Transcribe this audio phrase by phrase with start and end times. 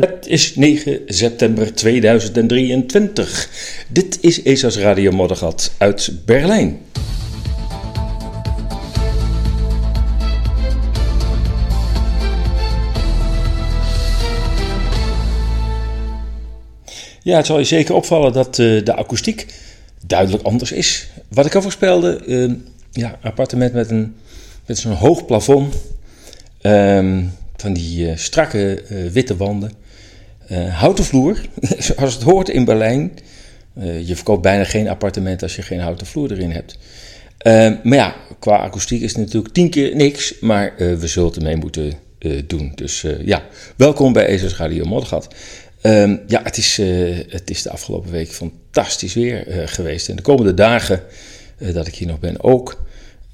[0.00, 3.48] Het is 9 september 2023.
[3.88, 6.78] Dit is ESA's Radio Moddergat uit Berlijn.
[17.22, 19.46] Ja, het zal je zeker opvallen dat uh, de akoestiek
[20.06, 21.08] duidelijk anders is.
[21.28, 22.54] Wat ik al voorspelde, uh,
[22.92, 24.14] ja, appartement met, een,
[24.66, 25.74] met zo'n hoog plafond,
[26.62, 27.18] uh,
[27.56, 28.82] van die uh, strakke
[29.12, 29.88] witte wanden,
[30.56, 31.40] houten vloer,
[31.78, 33.12] zoals het hoort in Berlijn.
[34.04, 36.78] je verkoopt bijna geen appartement als je geen houten vloer erin hebt.
[37.84, 41.56] maar ja, qua akoestiek is het natuurlijk tien keer niks, maar we zullen het ermee
[41.56, 41.92] moeten
[42.46, 42.72] doen.
[42.74, 43.42] Dus ja,
[43.76, 45.34] welkom bij Ezers Radio Moddergat.
[45.82, 46.76] Um, ja, het is,
[47.28, 50.08] het is de afgelopen week fantastisch weer geweest.
[50.08, 51.02] En de komende dagen
[51.58, 52.82] dat ik hier nog ben ook.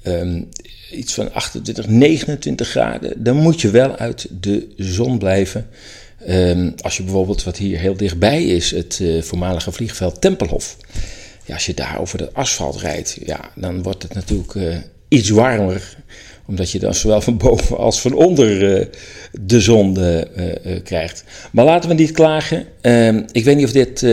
[0.03, 0.49] Um,
[0.91, 3.23] iets van 28, 29 graden.
[3.23, 5.67] Dan moet je wel uit de zon blijven.
[6.29, 10.77] Um, als je bijvoorbeeld, wat hier heel dichtbij is, het voormalige vliegveld Tempelhof.
[11.45, 15.95] Ja, als je daar over het asfalt rijdt, ja, dan wordt het natuurlijk iets warmer
[16.45, 18.85] omdat je dan zowel van boven als van onder uh,
[19.41, 19.97] de zon
[20.83, 21.23] krijgt.
[21.51, 22.65] Maar laten we niet klagen.
[22.81, 24.05] Ehm, ik weet niet of dit,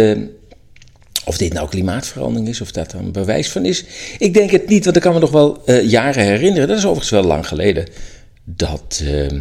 [1.25, 3.84] of dit nou klimaatverandering is, of dat er een bewijs van is.
[4.19, 6.69] Ik denk het niet, want ik kan me nog wel jaren herinneren.
[6.69, 7.86] Dat is overigens wel lang geleden.
[8.44, 9.41] Dat, ehm,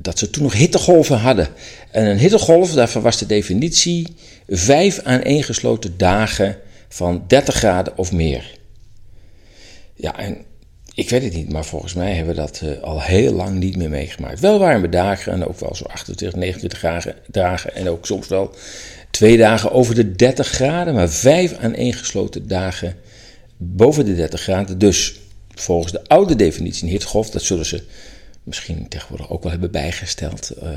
[0.00, 1.48] dat ze toen nog hittegolven hadden.
[1.90, 4.14] En een hittegolf, daarvan was de definitie
[4.48, 6.56] vijf aaneengesloten dagen
[6.88, 8.58] van 30 graden of meer.
[9.94, 10.36] Ja, en
[10.94, 13.76] ik weet het niet, maar volgens mij hebben we dat uh, al heel lang niet
[13.76, 14.40] meer meegemaakt.
[14.40, 18.54] Wel warme dagen en ook wel zo 28, 29 dagen en ook soms wel
[19.10, 22.96] twee dagen over de 30 graden, maar vijf aaneengesloten dagen
[23.56, 24.78] boven de 30 graden.
[24.78, 25.20] Dus
[25.54, 27.82] volgens de oude definitie een hittegolf, dat zullen ze
[28.44, 30.52] misschien tegenwoordig ook wel hebben bijgesteld.
[30.62, 30.68] Uh,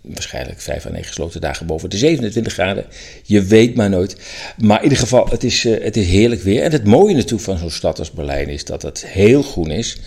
[0.00, 2.84] waarschijnlijk vijf aan negen gesloten dagen boven de 27 graden.
[3.22, 4.16] Je weet maar nooit.
[4.58, 6.62] Maar in ieder geval, het is, uh, het is heerlijk weer.
[6.62, 10.00] En het mooie natuurlijk van zo'n stad als Berlijn is dat het heel groen is.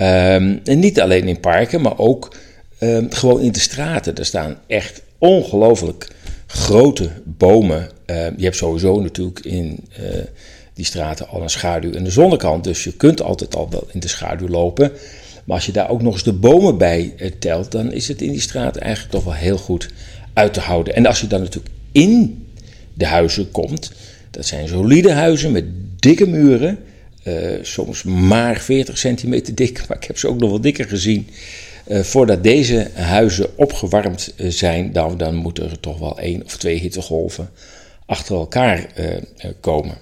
[0.00, 2.36] Um, en niet alleen in parken, maar ook
[2.80, 4.16] um, gewoon in de straten.
[4.16, 6.08] Er staan echt ongelooflijk
[6.46, 7.90] grote bomen.
[8.36, 10.06] Je hebt sowieso natuurlijk in uh,
[10.74, 12.64] die straten al een schaduw aan de zonnekant.
[12.64, 14.92] Dus je kunt altijd al wel in de schaduw lopen.
[15.48, 18.22] Maar als je daar ook nog eens de bomen bij eh, telt, dan is het
[18.22, 19.88] in die straat eigenlijk toch wel heel goed
[20.32, 20.94] uit te houden.
[20.94, 22.46] En als je dan natuurlijk in
[22.94, 23.92] de huizen komt,
[24.30, 25.64] dat zijn solide huizen met
[25.98, 26.78] dikke muren,
[27.24, 31.28] uh, soms maar 40 centimeter dik, maar ik heb ze ook nog wel dikker gezien.
[31.86, 36.78] Uh, voordat deze huizen opgewarmd zijn, dan, dan moeten er toch wel één of twee
[36.78, 37.50] hittegolven
[38.06, 38.86] achter elkaar
[39.60, 39.96] komen.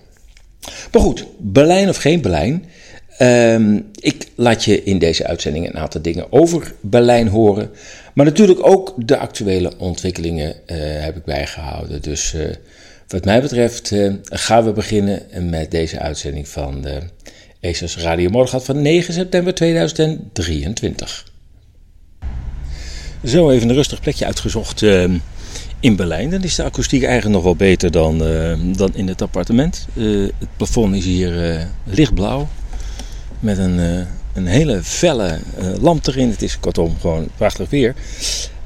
[0.92, 2.64] Maar goed, Berlijn of geen Berlijn.
[3.22, 7.70] Um, ik laat je in deze uitzending een aantal dingen over Berlijn horen.
[8.14, 12.02] Maar natuurlijk ook de actuele ontwikkelingen uh, heb ik bijgehouden.
[12.02, 12.44] Dus uh,
[13.08, 16.98] wat mij betreft uh, gaan we beginnen met deze uitzending van de
[17.60, 21.32] ESA's Radio Morgen van 9 september 2023.
[23.24, 25.18] Zo even een rustig plekje uitgezocht ehm,
[25.80, 26.30] in Berlijn.
[26.30, 28.18] Dan is de akoestiek eigenlijk nog wel beter dan,
[28.76, 29.86] dan in het appartement.
[29.94, 32.48] het plafond is hier lichtblauw
[33.40, 34.00] met een, uh,
[34.32, 36.30] een hele felle uh, lamp erin.
[36.30, 37.94] Het is kortom gewoon prachtig weer.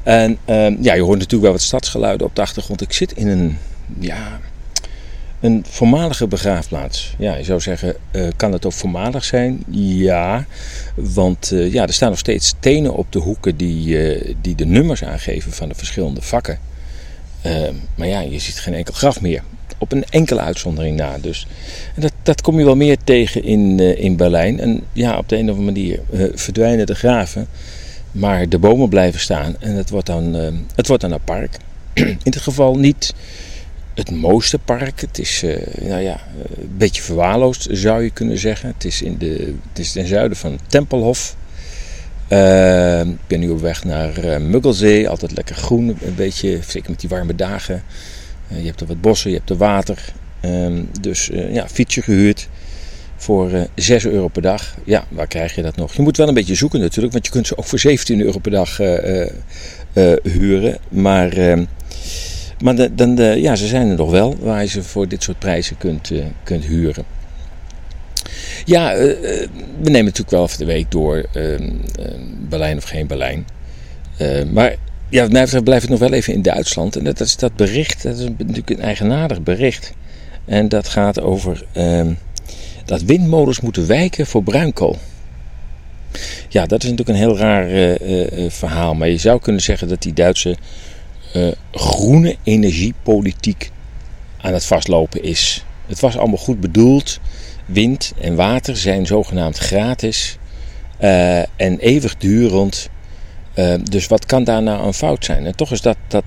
[0.02, 2.80] En uh, ja, je hoort natuurlijk wel wat stadsgeluiden op de achtergrond.
[2.80, 3.58] Ik zit in een,
[3.98, 4.40] ja,
[5.40, 7.14] een voormalige begraafplaats.
[7.18, 9.64] Ja, je zou zeggen, uh, kan het ook voormalig zijn?
[9.70, 10.46] Ja,
[10.94, 15.52] want ja, er staan nog steeds stenen op de hoeken die, die de nummers aangeven
[15.52, 16.58] van de verschillende vakken.
[17.42, 19.42] Ehm, maar ja, je ziet geen enkel graf meer
[19.80, 21.18] op een enkele uitzondering na.
[21.18, 21.46] Dus
[21.96, 24.60] dat, dat kom je wel meer tegen in, uh, in Berlijn.
[24.60, 27.48] En ja, op de een of andere manier uh, verdwijnen de graven,
[28.12, 29.56] maar de bomen blijven staan.
[29.60, 31.56] En het wordt dan, uh, het wordt dan een park.
[31.94, 33.14] in dit geval niet
[33.94, 35.00] het mooiste park.
[35.00, 35.44] Het is
[35.80, 36.20] nou ja,
[36.58, 38.68] een beetje verwaarloosd, zou je kunnen zeggen.
[38.68, 41.36] Het is, in de, het is ten zuiden van Tempelhof.
[42.28, 47.08] ik ben nu op weg naar Muggelzee, altijd lekker groen, een beetje, zeker met die
[47.08, 47.82] warme dagen.
[48.50, 50.12] Eh, je hebt er wat bossen, je hebt er water.
[50.44, 52.48] Um, dus uh, ja, fietsje gehuurd
[53.16, 54.74] voor uh, 6 euro per dag.
[54.84, 55.94] Ja, waar krijg je dat nog?
[55.94, 58.38] Je moet wel een beetje zoeken natuurlijk, want je kunt ze ook voor 17 euro
[58.38, 59.26] per dag uh,
[60.22, 60.78] huren.
[60.88, 61.64] Maar, ehm,
[62.62, 65.38] maar dan, de, ja, ze zijn er nog wel waar je ze voor dit soort
[65.38, 66.12] prijzen kunt,
[66.42, 67.04] kunt huren.
[68.64, 69.48] Ja, we
[69.90, 71.24] nemen natuurlijk wel even de week door.
[71.32, 71.70] Ehm,
[72.48, 73.46] Berlijn of geen Berlijn.
[74.52, 74.76] maar
[75.10, 76.96] ja, wat mij betreft blijft het nog wel even in Duitsland.
[76.96, 79.92] En dat is dat bericht, dat is natuurlijk een eigenaardig bericht.
[80.44, 82.06] En dat gaat over uh,
[82.84, 84.98] dat windmolens moeten wijken voor bruinkool.
[86.48, 88.94] Ja, dat is natuurlijk een heel raar uh, uh, verhaal.
[88.94, 90.56] Maar je zou kunnen zeggen dat die Duitse
[91.72, 93.70] groene energiepolitiek
[94.40, 95.64] aan het vastlopen is.
[95.86, 97.20] Het was allemaal goed bedoeld.
[97.66, 100.38] Wind en water zijn zogenaamd gratis
[101.56, 102.88] en eeuwigdurend.
[103.90, 105.46] Dus wat kan daar nou een fout zijn?
[105.46, 106.24] En toch is dat, dat,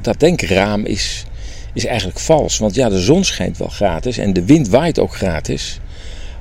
[0.00, 1.24] dat denkraam is,
[1.72, 2.58] is eigenlijk vals.
[2.58, 5.80] Want ja, de zon schijnt wel gratis en de wind waait ook gratis.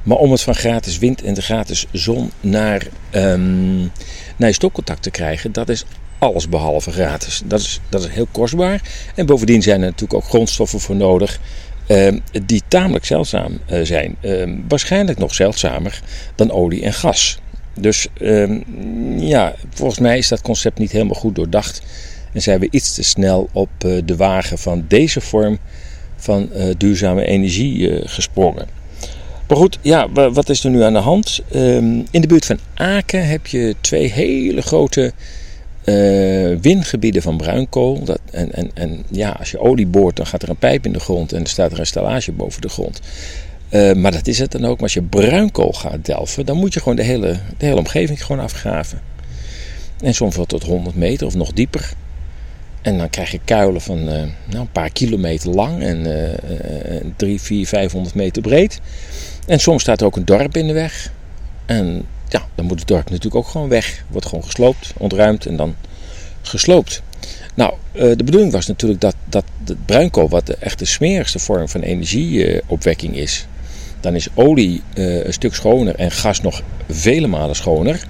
[0.03, 3.91] Maar om het van gratis wind en de gratis zon naar, um,
[4.35, 5.85] naar je stopcontact te krijgen, dat is
[6.19, 7.41] alles behalve gratis.
[7.45, 8.81] Dat is, dat is heel kostbaar.
[9.15, 11.39] En bovendien zijn er natuurlijk ook grondstoffen voor nodig.
[11.87, 14.15] Um, die tamelijk zeldzaam uh, zijn.
[14.21, 16.01] Um, waarschijnlijk nog zeldzamer
[16.35, 17.39] dan olie en gas.
[17.79, 18.07] Dus
[19.17, 21.81] ja, volgens mij is dat concept niet helemaal goed doordacht.
[22.33, 25.57] En zijn we iets te snel op uh, de wagen van deze vorm
[26.15, 28.67] van uh, duurzame energie gesprongen.
[29.47, 31.39] Maar goed, ja, wat is er nu aan de hand?
[31.55, 35.13] Um, in de buurt van Aken heb je twee hele grote
[36.61, 38.03] windgebieden van bruinkool.
[38.03, 40.93] Dat, en, en, en ja, als je olie boort, dan gaat er een pijp in
[40.93, 42.99] de grond en er staat er een stellage boven de grond.
[43.69, 44.73] Uh, maar dat is het dan ook.
[44.73, 48.25] Maar als je bruinkool gaat delven, dan moet je gewoon de hele, de hele omgeving
[48.25, 49.01] gewoon afgraven.
[50.01, 51.93] En soms wel tot 100 meter of nog dieper.
[52.81, 57.41] En dan krijg je kuilen van uh, nou, een paar kilometer lang en uh, 3,
[57.41, 58.79] 4, 500 meter breed.
[59.47, 61.11] En soms staat er ook een dorp in de weg.
[61.65, 64.03] En ja, dan moet het dorp natuurlijk ook gewoon weg.
[64.07, 65.75] Wordt gewoon gesloopt, ontruimd en dan
[66.41, 67.01] gesloopt.
[67.53, 71.69] Nou, eh, de bedoeling was natuurlijk dat, dat het bruinkool, wat de echte smerigste vorm
[71.69, 73.47] van energieopwekking is,
[73.99, 78.03] dan is olie uh, een stuk schoner en gas nog vele malen schoner.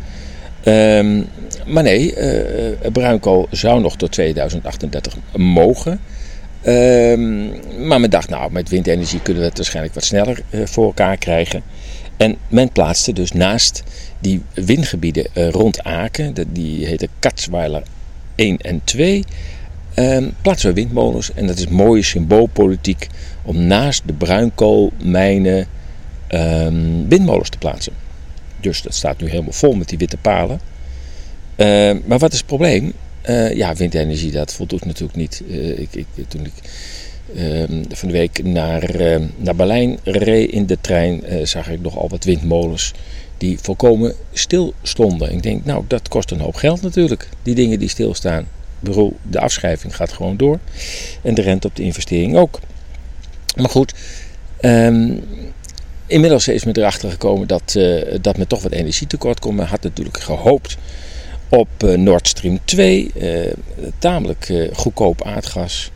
[0.66, 1.26] Um,
[1.66, 6.00] maar nee, uh, bruinkool zou nog tot 2038 mogen.
[6.66, 7.52] Um,
[7.88, 11.62] maar men dacht, nou, met windenergie kunnen we het waarschijnlijk wat sneller voor elkaar krijgen.
[12.18, 13.84] En men plaatste dus naast
[14.20, 17.84] die windgebieden rond Aken, die heette Katzweiler
[18.36, 19.24] 1 en 2,
[19.96, 21.34] um, plaatsen we windmolens.
[21.34, 23.08] En dat is mooie symboolpolitiek
[23.44, 25.68] om naast de bruinkoolmijnen
[26.30, 27.94] um, windmolens te plaatsen.
[28.60, 30.60] Dus dat staat nu helemaal vol met die witte palen.
[31.58, 32.94] Uh, maar wat is het probleem?
[33.30, 35.44] Uh, ja, windenergie, dat voldoet natuurlijk niet.
[35.48, 36.54] Uh, ik, ik, toen ik
[37.36, 41.82] ehm, van de week naar, ehm, naar Berlijn reed in de trein, eh, zag ik
[41.82, 42.94] nogal wat windmolens
[43.38, 45.32] die volkomen stil stonden.
[45.32, 48.48] Ik denk, nou, dat kost een hoop geld natuurlijk, die dingen die stilstaan.
[48.80, 50.60] Bedoel, de afschrijving gaat gewoon door
[51.22, 52.60] en de rente op de investering ook.
[53.56, 53.94] Maar goed,
[54.62, 55.24] um,
[56.08, 59.56] inmiddels is men erachter gekomen dat, uh, dat men toch wat energietekort komt.
[59.56, 60.78] Men had natuurlijk gehoopt
[61.50, 63.54] op uh, Nord Stream 2, uh, eh,
[63.98, 65.92] tamelijk goedkoop aardgas,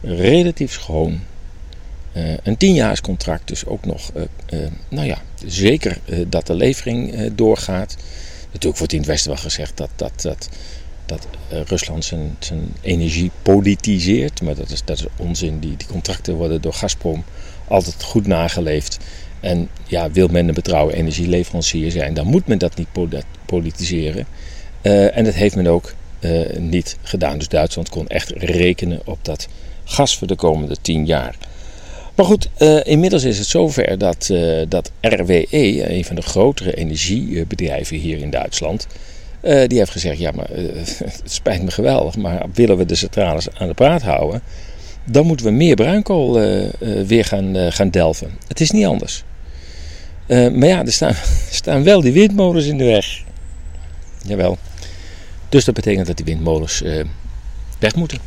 [0.00, 1.20] relatief schoon.
[2.42, 4.10] een tienjaarscontract, dus ook nog,
[4.88, 5.98] nou ja, zeker
[6.28, 7.96] dat de levering doorgaat.
[8.46, 10.48] Natuurlijk wordt in het Westen wel gezegd dat, dat, dat,
[11.06, 15.58] dat Rusland zijn, zijn energie politiseert, maar dat is, dat is onzin.
[15.58, 17.24] Die, die contracten worden door Gazprom
[17.68, 18.98] altijd goed nageleefd.
[19.46, 22.88] En ja, wil men een betrouwen energieleverancier zijn, dan moet men dat niet
[23.46, 24.26] politiseren.
[24.82, 27.38] Uh, en dat heeft men ook uh, niet gedaan.
[27.38, 29.48] Dus Duitsland kon echt rekenen op dat
[29.84, 31.36] gas voor de komende tien jaar.
[32.14, 34.30] Maar goed, uh, inmiddels is het zover dat,
[34.68, 38.86] dat RWE, een van de grotere energiebedrijven hier in Duitsland,
[39.40, 40.48] die heeft gezegd: Ja, maar
[41.12, 44.42] het spijt me geweldig, maar willen we de centrales aan de praat houden,
[45.04, 46.32] dan moeten we meer bruinkool
[47.06, 48.30] weer gaan, gaan delven.
[48.48, 49.24] Het is niet anders.
[50.26, 51.14] Maar ja, er staan,
[51.50, 53.24] staan wel die windmolens in de weg.
[54.22, 54.58] Jawel.
[55.48, 57.04] Dus dat betekent dat die windmolens uh,
[57.78, 58.18] weg moeten.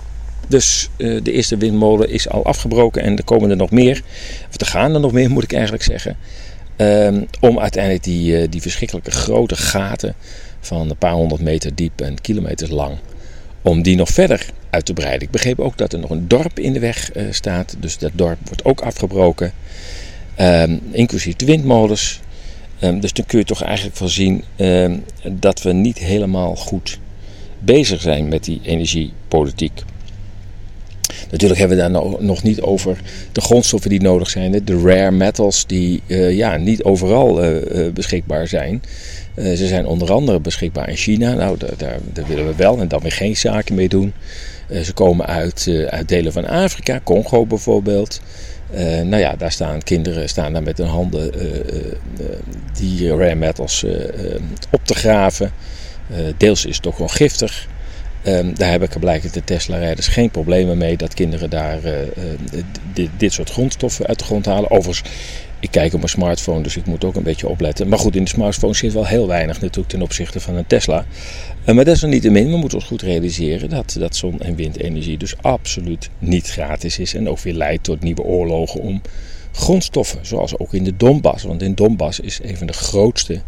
[0.48, 4.01] Dus uh, de eerste windmolen is al afgebroken en er komen er nog meer.
[4.50, 6.18] Of er gaan er nog meer, moet ik eigenlijk zeggen.
[6.77, 10.15] Um, om uiteindelijk die, die verschrikkelijke grote gaten
[10.60, 12.98] van een paar honderd meter diep en kilometers lang.
[13.62, 15.22] Om die nog verder uit te breiden.
[15.22, 17.75] Ik begreep ook dat er nog een dorp in de weg staat.
[17.79, 19.53] Dus dat dorp wordt ook afgebroken.
[20.41, 22.19] Um, inclusief de windmolens.
[22.81, 24.43] Um, dus dan kun je toch eigenlijk wel zien
[25.24, 27.00] dat we niet helemaal goed
[27.60, 29.84] bezig zijn met die energiepolitiek.
[31.31, 33.00] Natuurlijk hebben we daar nog niet over
[33.31, 38.48] de grondstoffen die nodig zijn, de rare metals die uh, ja, niet overal uh, beschikbaar
[38.48, 38.81] zijn.
[39.36, 42.88] Ze zijn onder andere beschikbaar in China, nou daar, daar, daar, willen we wel en
[42.88, 44.13] dan weer geen zaken mee doen.
[44.84, 48.22] ze komen uit, uit delen van Afrika, Congo bijvoorbeeld.
[49.03, 51.31] Nou ja, daar staan kinderen staan daar met hun handen
[52.73, 53.85] die rare metals
[54.69, 55.51] op te graven.
[56.11, 57.67] Uh, deels is het toch gewoon giftig.
[58.25, 61.93] Um, daar hebben blijkbaar de Tesla-rijders geen problemen mee dat kinderen daar uh,
[62.93, 64.71] dit, dit, soort grondstoffen uit de grond halen.
[64.71, 65.09] Overigens,
[65.62, 67.88] Ik kijk op mijn smartphone, dus ik moet ook een beetje opletten.
[67.88, 71.06] Maar goed, in de smartphone zit wel heel weinig natuurlijk ten opzichte van een Tesla.
[71.66, 76.10] Uh, maar desalniettemin, we moeten ons goed realiseren dat, dat zon- en windenergie dus absoluut
[76.20, 77.13] niet gratis is.
[77.13, 79.01] En ook weer leidt tot nieuwe oorlogen om
[79.51, 81.44] grondstoffen, zoals ook in de Donbass.
[81.44, 83.42] Want in Donbass is een van de grootste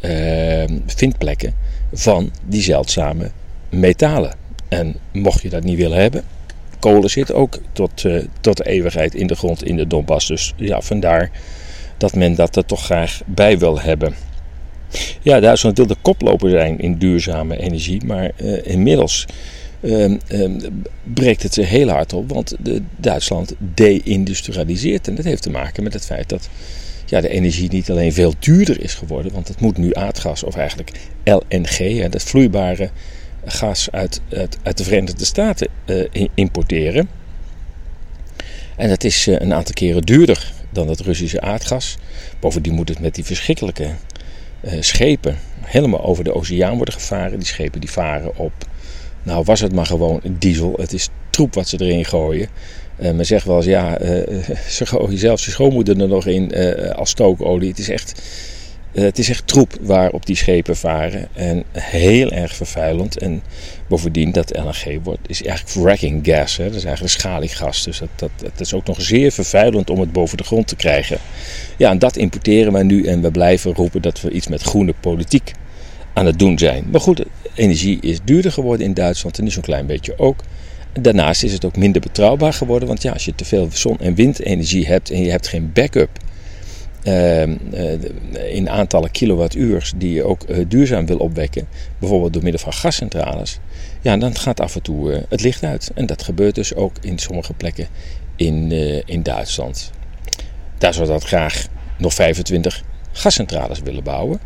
[0.00, 1.54] uh, vindplekken
[1.92, 3.30] van die zeldzame
[3.68, 4.34] metalen.
[4.68, 6.24] En mocht je dat niet willen hebben,
[6.92, 10.26] kolen zit ook tot, uh, tot de eeuwigheid in de grond in de Donbass.
[10.26, 11.30] Dus ja, vandaar
[11.96, 14.14] dat men dat er toch graag bij wil hebben.
[15.22, 19.26] Ja, Duitsland wil de koploper zijn in duurzame energie, maar uh, inmiddels
[19.80, 20.16] uh,
[21.02, 25.08] breekt het ze heel hard op, want de, Duitsland deindustrialiseert.
[25.08, 26.48] En dat heeft te maken met het feit dat
[27.06, 30.56] ja, de energie niet alleen veel duurder is geworden, want het moet nu aardgas of
[30.56, 30.92] eigenlijk
[31.24, 32.90] LNG, dat vloeibare
[33.46, 34.20] gas uit,
[34.62, 37.08] uit, de Verenigde Staten uh, importeren.
[38.76, 41.96] En dat is uh, een aantal keren duurder dan het Russische aardgas.
[42.40, 43.88] Bovendien moet het met die verschrikkelijke
[44.60, 47.38] uh, schepen helemaal over de oceaan worden gevaren.
[47.38, 48.52] Die schepen die varen op,
[49.22, 50.74] nou was het maar gewoon diesel.
[50.76, 52.48] Het is troep wat ze erin gooien.
[52.96, 53.98] men zegt wel eens, ja,
[54.68, 56.54] ze gooien zelfs je schoonmoeder er nog in
[56.94, 57.68] als stookolie.
[57.68, 58.55] Het is echt uh,
[59.02, 63.18] het is echt troep waar op die schepen varen en heel erg vervuilend.
[63.18, 63.42] En
[63.88, 66.64] bovendien, dat LNG wordt, is eigenlijk fracking gas, hè?
[66.64, 67.82] dat is eigenlijk schaliegas.
[67.84, 71.18] Dus dat, dat, is ook nog zeer vervuilend om het boven de grond te krijgen.
[71.76, 74.94] Ja, en dat importeren wij nu en we blijven roepen dat we iets met groene
[75.00, 75.52] politiek
[76.12, 76.84] aan het doen zijn.
[76.90, 77.24] Maar goed,
[77.54, 80.42] energie is duurder geworden in Duitsland en niet zo'n klein beetje ook.
[81.00, 84.14] Daarnaast is het ook minder betrouwbaar geworden, want ja, als je te veel zon- en
[84.14, 86.18] windenergie hebt en je hebt geen backup
[88.48, 93.58] in aantallen kilowattuurs die je ook uh, duurzaam wil opwekken, bijvoorbeeld door middel van gascentrales,
[94.02, 95.90] ja, dan gaat af en toe uh, het licht uit.
[95.94, 97.86] En dat gebeurt dus ook in sommige plekken
[98.36, 98.72] in,
[99.06, 99.90] in Duitsland.
[100.78, 101.66] Daar zou dat graag
[101.98, 102.82] nog 25
[103.12, 104.38] gascentrales willen bouwen.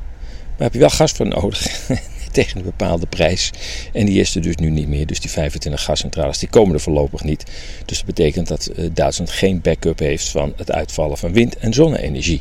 [0.51, 1.89] Maar heb je wel gas voor nodig
[2.31, 3.51] tegen een bepaalde prijs.
[3.93, 5.07] En die is er dus nu niet meer.
[5.07, 7.45] Dus die 25 gascentrales die komen er voorlopig niet.
[7.85, 11.73] Dus dat betekent dat uh, Duitsland geen backup heeft van het uitvallen van wind- en
[11.73, 12.41] zonne-energie.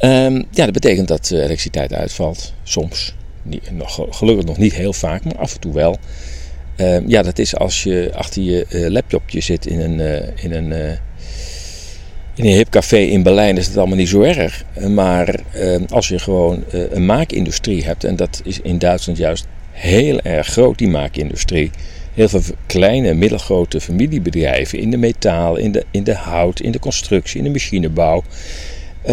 [0.00, 2.52] Um, ja, dat betekent dat uh, elektriciteit uitvalt.
[2.62, 3.14] Soms.
[3.70, 5.96] Nog, gelukkig nog niet heel vaak, maar af en toe wel.
[6.76, 10.98] Um, ja, dat is als je achter je uh, laptopje zit in een, in een
[12.34, 14.64] in een hip café in Berlijn is het allemaal niet zo erg.
[14.88, 19.46] Maar uh, als je gewoon uh, een maakindustrie hebt, en dat is in Duitsland juist
[19.70, 21.70] heel erg groot, die maakindustrie.
[22.14, 26.78] Heel veel kleine, middelgrote familiebedrijven in de metaal, in de, in de hout, in de
[26.78, 28.22] constructie, in de machinebouw.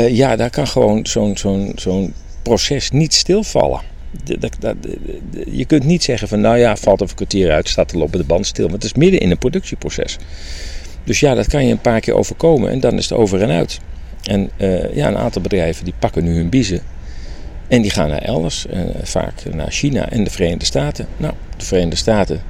[0.10, 3.82] Ja, daar kan gewoon zo'n zo'n zo'n proces niet stilvallen.
[5.52, 8.26] Je kunt niet zeggen van nou ja, valt even een kwartier uit, staat de lopende
[8.26, 8.70] band stil.
[8.70, 10.18] Want het is midden in een productieproces.
[11.04, 13.50] Dus ja, dat kan je een paar keer overkomen en dan is het over en
[13.50, 13.80] uit.
[14.24, 16.82] En uh, ja, een aantal bedrijven die pakken nu hun biezen
[17.68, 21.08] en die gaan naar elders, uh, vaak naar China en de Verenigde Staten.
[21.18, 22.42] Nou, de Verenigde Staten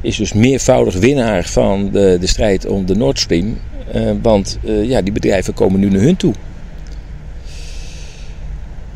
[0.00, 3.58] is dus meervoudig winnaar van de, de strijd om de Nord Stream.
[3.94, 6.34] Uh, want ja, die bedrijven komen nu naar hun toe.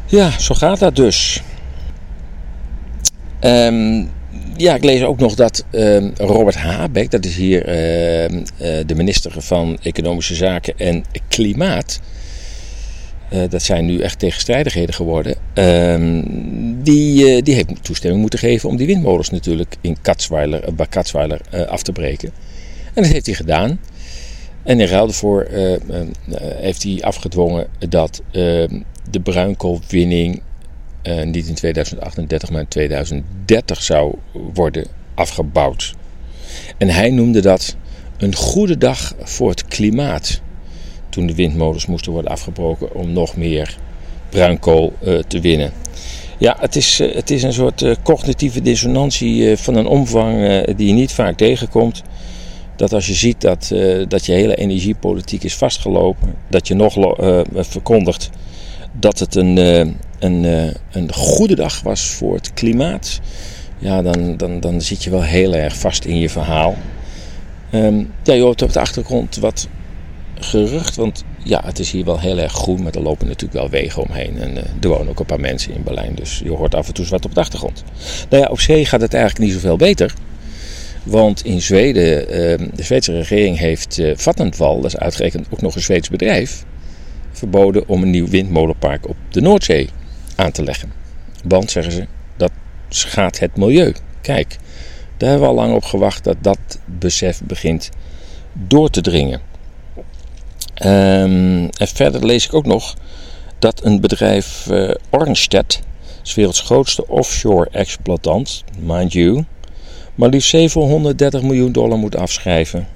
[0.07, 1.43] Ja, zo gaat dat dus.
[3.41, 4.11] Um,
[4.57, 8.41] ja, ik lees ook nog dat uh, Robert Habeck, dat is hier uh, uh,
[8.87, 12.01] de minister van Economische Zaken en Klimaat.
[13.49, 15.37] dat zijn nu echt tegenstrijdigheden geworden.
[15.55, 16.23] Ehm,
[16.83, 21.83] die, die heeft toestemming moeten geven om die windmolens natuurlijk in Katzweiler, bij Katzweiler af
[21.83, 22.31] te breken.
[22.95, 23.81] En dat heeft hij gedaan.
[24.63, 25.47] En in ruil daarvoor
[26.57, 30.43] heeft hij afgedwongen dat ehm, de bruinkoolwinning
[31.25, 34.15] niet in 2038, maar in 2030 zou
[34.55, 35.95] worden afgebouwd.
[36.79, 37.77] En hij noemde dat
[38.17, 40.41] een goede dag voor het klimaat.
[41.09, 43.79] Toen de windmolens moesten worden afgebroken om nog meer
[44.29, 45.73] bruinkool uh, te winnen.
[46.39, 50.93] Ja, het is, uh, het is een soort cognitieve dissonantie van een omvang die je
[50.93, 52.03] niet vaak tegenkomt.
[52.77, 53.73] Dat als je ziet dat,
[54.09, 56.95] dat je hele energiepolitiek is vastgelopen, dat je nog
[57.53, 58.31] verkondigt
[58.93, 63.21] dat het een, een, eh, een goede dag was voor het klimaat,
[63.79, 66.77] ja, dan, dan, dan zit je wel heel erg vast in je verhaal.
[67.73, 69.69] Um, ja, je hoort op de achtergrond wat
[70.35, 73.71] gerucht, want ja, het is hier wel heel erg groen, maar er lopen natuurlijk wel
[73.71, 74.39] wegen omheen.
[74.39, 76.95] En uh, er wonen ook een paar mensen in Berlijn, dus je hoort af en
[76.95, 77.85] toe wat op de achtergrond.
[78.31, 80.15] Nou ja, op zee gaat het eigenlijk niet zoveel beter.
[81.03, 85.83] Want in Zweden, uh, de Zweedse regering heeft uh, dat is uitgerekend ook nog een
[85.83, 86.65] Zweeds bedrijf,
[87.33, 89.89] verboden om een nieuw windmolenpark op de Noordzee
[90.37, 90.93] aan te leggen.
[91.45, 92.51] Want, zeggen ze, dat
[92.89, 93.95] schaadt het milieu.
[94.21, 94.57] Kijk,
[95.17, 97.91] daar hebben we al lang op gewacht dat dat besef begint
[98.53, 99.41] door te dringen.
[100.75, 102.95] Ehm, en verder lees ik ook nog
[103.59, 105.81] dat een bedrijf uh, Oranjestad,
[106.25, 109.45] is werelds grootste offshore exploitant, mind you,
[110.15, 112.89] maar liefst 730 miljoen dollar moet afschrijven.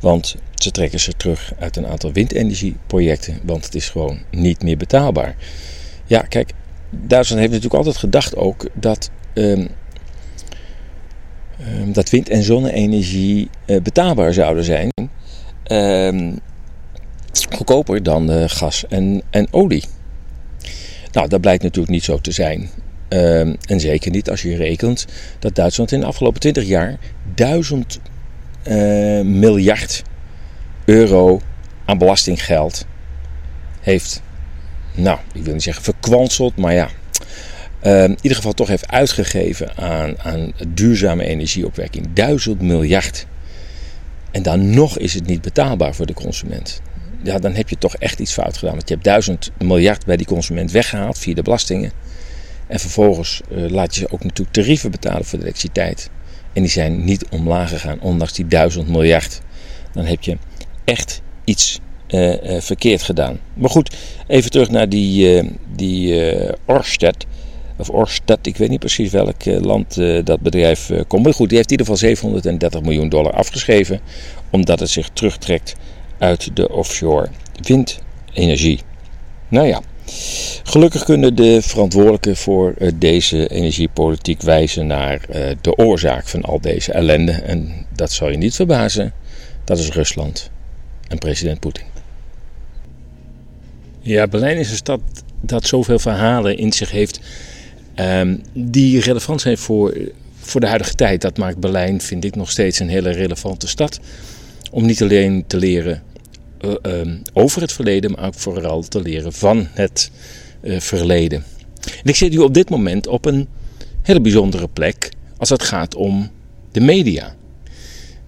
[0.00, 4.76] Want ze trekken ze terug uit een aantal windenergieprojecten, want het is gewoon niet meer
[4.76, 5.36] betaalbaar.
[6.06, 6.52] Ja, kijk,
[6.90, 9.68] Duitsland heeft natuurlijk altijd gedacht ook dat, um,
[11.60, 14.90] um, dat wind- en zonne-energie uh, betaalbaar zouden zijn.
[15.72, 16.38] Um,
[17.50, 19.84] goedkoper dan uh, gas en, en olie.
[21.12, 22.68] Nou, dat blijkt natuurlijk niet zo te zijn.
[23.08, 25.06] en zeker niet als je rekent
[25.38, 26.98] dat Duitsland in de afgelopen 20 jaar
[27.34, 28.00] 1000
[28.68, 30.02] uh, miljard
[30.84, 31.40] euro
[31.84, 32.86] aan belastinggeld
[33.80, 34.22] heeft,
[34.94, 36.88] nou, ik wil niet zeggen verkwanseld, maar ja,
[37.82, 42.06] uh, in ieder geval toch heeft uitgegeven aan, aan duurzame energieopwekking.
[42.12, 43.26] Duizend miljard.
[44.30, 46.80] En dan nog is het niet betaalbaar voor de consument.
[47.22, 48.74] Ja, dan heb je toch echt iets fout gedaan.
[48.74, 51.92] Want je hebt duizend miljard bij die consument weggehaald via de belastingen.
[52.66, 56.10] En vervolgens uh, laat je ze ook natuurlijk tarieven betalen voor de elektriciteit.
[56.52, 59.40] En die zijn niet omlaag gegaan, ondanks die duizend miljard.
[59.92, 60.38] Dan heb je
[60.84, 63.38] echt iets uh, uh, verkeerd gedaan.
[63.54, 63.96] Maar goed,
[64.26, 66.22] even terug naar die, uh, die
[66.64, 67.26] Orsted.
[67.76, 69.94] Of Orsted, ik weet niet precies welk land
[70.24, 71.24] dat bedrijf komt.
[71.24, 74.00] Maar goed, die heeft in ieder geval 730 miljoen dollar afgeschreven.
[74.50, 75.74] Omdat het zich terugtrekt
[76.18, 77.28] uit de offshore
[77.62, 78.80] windenergie.
[79.48, 79.80] Nou ja.
[80.62, 85.20] Gelukkig kunnen de verantwoordelijken voor deze energiepolitiek wijzen naar
[85.60, 87.32] de oorzaak van al deze ellende.
[87.32, 89.12] En dat zal je niet verbazen,
[89.64, 90.50] dat is Rusland
[91.08, 91.93] en president Poetin.
[94.06, 95.00] Ja, Berlijn is een stad
[95.40, 97.20] dat zoveel verhalen in zich heeft
[97.96, 99.96] um, die relevant zijn voor,
[100.38, 101.20] voor de huidige tijd.
[101.20, 104.00] Dat maakt Berlijn, vind ik, nog steeds een hele relevante stad.
[104.70, 106.02] Om niet alleen te leren
[106.60, 110.10] uh, um, over het verleden, maar ook vooral te leren van het
[110.62, 111.44] uh, verleden.
[111.80, 113.48] En ik zit nu op dit moment op een
[114.02, 116.30] hele bijzondere plek als het gaat om
[116.72, 117.34] de media.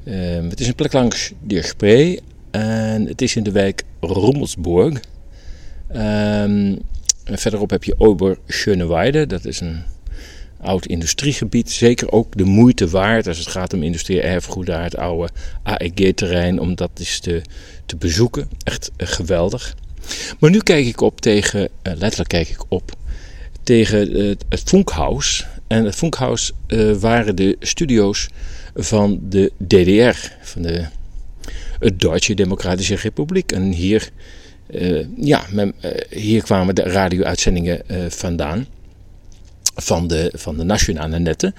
[0.05, 0.15] Uh,
[0.49, 5.01] het is een plek langs de Spree en het is in de wijk Rommelsburg.
[5.95, 6.79] Um,
[7.25, 9.27] verderop heb je Ober-Schöneweide.
[9.27, 9.83] Dat is een
[10.61, 11.71] oud industriegebied.
[11.71, 14.83] Zeker ook de moeite waard als het gaat om industrie erfgoed daar.
[14.83, 16.61] Het oude AEG-terrein.
[16.61, 17.43] Om dat eens te,
[17.87, 18.49] te bezoeken.
[18.65, 19.75] Echt geweldig.
[20.39, 22.93] Maar nu kijk ik op tegen, uh, letterlijk kijk ik op,
[23.63, 25.47] tegen uh, het Funkhaus.
[25.67, 26.53] En het Funkhaus
[26.99, 28.29] waren de studio's
[28.75, 30.33] van de DDR.
[30.43, 30.85] Van de
[31.95, 33.53] Duitse Democratische Republiek.
[33.53, 34.11] En hier,
[35.17, 38.67] ja, men, uh, hier kwamen de radio-uitzendingen uh, vandaan
[39.75, 41.55] van de, van de nationale netten.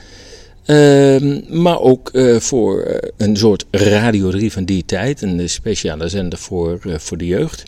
[0.65, 6.80] Ehm, maar ook voor een soort Radio 3 van die tijd, een speciale zender voor,
[6.82, 7.63] voor de jeugd.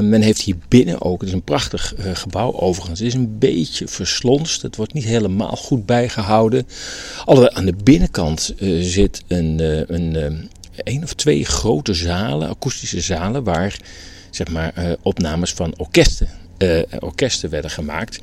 [0.00, 3.88] men heeft hier binnen ook, het is een prachtig gebouw overigens, het is een beetje
[3.88, 6.66] verslonst, het wordt niet helemaal goed bijgehouden.
[7.24, 9.60] Alhoewel aan de binnenkant zit een,
[9.94, 13.76] een één of twee grote zalen, akoestische zalen, waar
[14.30, 16.28] zeg maar, uh, opnames van orkesten,
[16.58, 18.18] uh, orkesten werden gemaakt.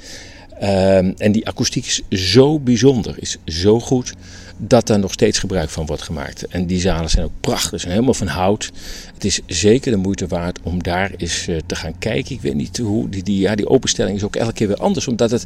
[0.62, 2.02] Uh, en die akoestiek is
[2.34, 4.14] zo bijzonder, is zo goed,
[4.58, 6.48] dat daar nog steeds gebruik van wordt gemaakt.
[6.48, 8.72] En die zalen zijn ook prachtig, zijn helemaal van hout.
[9.14, 12.36] Het is zeker de moeite waard om daar eens uh, te gaan kijken.
[12.36, 15.08] Ik weet niet hoe, die, die, ja, die openstelling is ook elke keer weer anders.
[15.08, 15.44] Omdat het,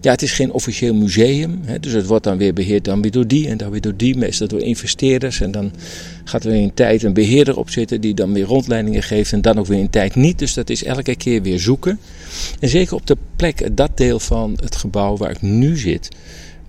[0.00, 1.60] ja, het is geen officieel museum.
[1.64, 3.96] Hè, dus het wordt dan weer beheerd dan weer door die en dan weer door
[3.96, 4.16] die.
[4.16, 5.40] Meestal door investeerders.
[5.40, 5.72] En dan
[6.24, 9.32] gaat er weer een tijd een beheerder op zitten die dan weer rondleidingen geeft.
[9.32, 10.38] En dan ook weer een tijd niet.
[10.38, 12.00] Dus dat is elke keer weer zoeken.
[12.60, 16.08] En zeker op de plek, dat deel van het gebouw waar ik nu zit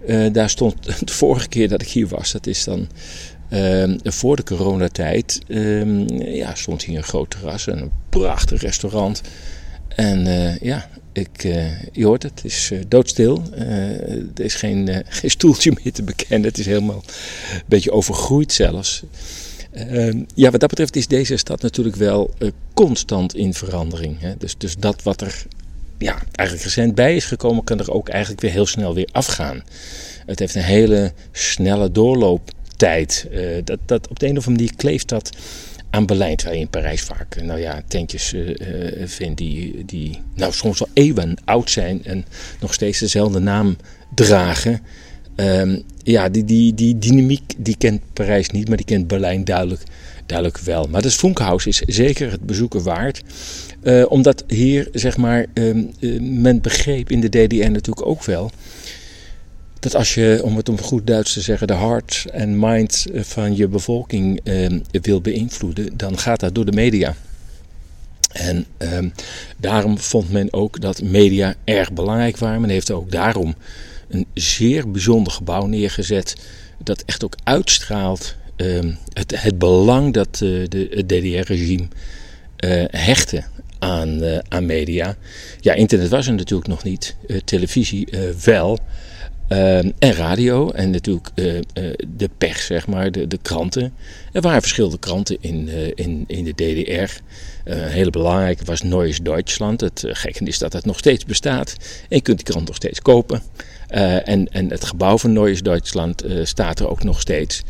[0.05, 0.75] uh, daar stond
[1.07, 2.87] de vorige keer dat ik hier was, dat is dan
[3.49, 9.21] uh, voor de coronatijd, uh, ja, stond hier een groot terras en een prachtig restaurant.
[9.87, 11.41] En uh, ja, ik,
[11.91, 13.43] je hoort het, het is doodstil.
[13.55, 14.87] er is geen,
[15.19, 16.49] geen stoeltje meer te bekennen.
[16.49, 17.03] Het is helemaal
[17.53, 19.03] een beetje overgroeid zelfs.
[19.71, 22.33] Ehm, ja, wat dat betreft is deze stad natuurlijk wel
[22.73, 24.19] constant in verandering.
[24.19, 24.33] Hè?
[24.37, 25.45] Dus, dus dat wat er
[25.97, 29.63] ja, eigenlijk recent bij is gekomen, kan er ook eigenlijk weer heel snel weer afgaan.
[30.25, 33.27] Het heeft een hele snelle doorlooptijd.
[33.63, 35.29] Dat, dat, op de een of andere manier kleeft dat
[35.91, 36.35] aan Berlijn.
[36.35, 38.55] Terwijl je in Parijs vaak eh, nou ja, tentjes uh,
[39.05, 42.25] vindt die, die nou, soms al eeuwen oud zijn en
[42.59, 43.77] nog steeds dezelfde naam
[44.15, 44.81] dragen.
[45.35, 49.83] Um, ja, die, die, die dynamiek die kent Parijs niet, maar die kent Berlijn duidelijk,
[50.25, 50.87] duidelijk wel.
[50.87, 53.21] Maar het Funkhaus is zeker het bezoeken waard.
[54.07, 55.89] Omdat hier, zeg maar, uh,
[56.21, 58.51] men begreep in de DDR natuurlijk ook wel.
[59.81, 63.55] Dat als je, om het op goed Duits te zeggen, de heart en mind van
[63.55, 67.15] je bevolking uh, wil beïnvloeden, dan gaat dat door de media.
[68.31, 69.09] En ehm,
[69.57, 72.61] daarom vond men ook dat media erg belangrijk waren.
[72.61, 73.55] Men heeft ook daarom
[74.09, 76.35] een zeer bijzonder gebouw neergezet.
[76.83, 81.87] Dat echt ook uitstraalt ehm, het, het, belang dat uh, de, het DDR-regime
[82.65, 83.43] uh, hechtte
[83.79, 85.15] aan, uh, aan media.
[85.59, 87.15] Ja, internet was er natuurlijk nog niet.
[87.43, 88.07] televisie
[88.43, 88.79] wel.
[89.51, 91.29] Ehm, en radio en natuurlijk
[92.07, 93.93] de pers, zeg maar, de, de kranten.
[94.31, 97.21] Er waren verschillende kranten in, in, in de DDR.
[97.63, 99.81] een hele belangrijke was Neues Deutschland.
[99.81, 101.75] Het gekke is dat het nog steeds bestaat.
[102.09, 103.41] En je kunt die krant nog steeds kopen.
[103.87, 107.61] En, en het gebouw van Neues Duitsland staat er ook nog steeds.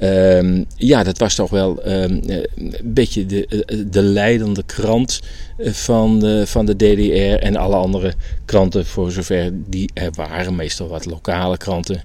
[0.00, 5.20] Um, ja, dat was toch wel um, een beetje de, de leidende krant
[5.58, 10.88] van de, van de DDR en alle andere kranten, voor zover die er waren, meestal
[10.88, 12.02] wat lokale kranten.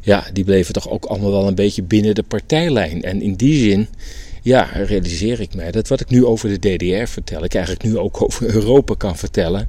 [0.00, 3.02] Ja, die bleven toch ook allemaal wel een beetje binnen de partijlijn.
[3.02, 3.88] En in die zin,
[4.42, 7.98] ja, realiseer ik mij dat wat ik nu over de DDR vertel, ik eigenlijk nu
[7.98, 9.68] ook over Europa kan vertellen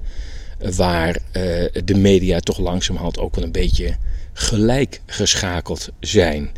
[0.76, 1.18] waar
[1.86, 3.96] de media toch langzamerhand ook wel een beetje
[4.34, 6.50] gelijk geschakeld zijn.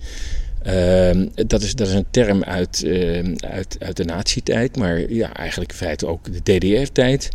[0.67, 5.33] Uh, dat, is, dat is een term uit, uh, uit, uit de nazi-tijd, maar ja,
[5.33, 7.29] eigenlijk in feite ook de DDR-tijd.